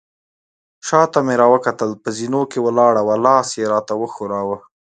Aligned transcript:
شاته 0.87 1.19
مې 1.25 1.35
راوکتل، 1.41 1.91
په 2.03 2.09
زینو 2.17 2.41
کې 2.51 2.59
ولاړه 2.65 3.01
وه، 3.03 3.15
لاس 3.25 3.47
يې 3.59 3.65
راته 3.73 3.93
وښوراوه. 3.97 4.57